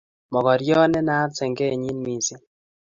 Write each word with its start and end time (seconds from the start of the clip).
mokorionde 0.33 0.99
ne 1.01 1.07
naat 1.07 1.31
sengenyin 1.37 1.97
mising 2.05 2.43